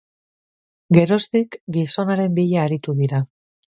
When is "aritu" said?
2.69-3.01